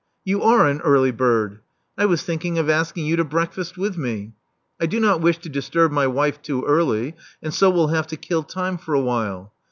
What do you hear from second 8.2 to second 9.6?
time for a while.